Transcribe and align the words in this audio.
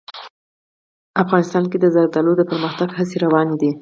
افغانستان 1.23 1.63
کې 1.71 1.77
د 1.79 1.85
زردالو 1.95 2.31
د 2.37 2.41
پرمختګ 2.51 2.89
هڅې 2.97 3.17
روانې 3.25 3.55
دي. 3.61 3.69